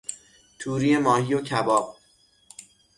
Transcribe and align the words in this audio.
توری 0.59 0.97
ماهی 0.97 1.33
و 1.33 1.41
کباب 1.41 1.97